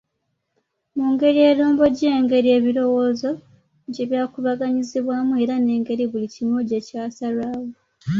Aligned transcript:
Mu 0.95 1.05
ngeri 1.13 1.39
erombojja 1.49 2.07
engeri 2.17 2.49
ebirowoozo 2.57 3.31
gye 3.93 4.03
byakubaganyizibwamu 4.09 5.33
era 5.43 5.55
n’engeri 5.59 6.03
buli 6.11 6.27
kimu 6.33 6.57
gye 6.69 6.79
kyasalwawo. 6.87 7.67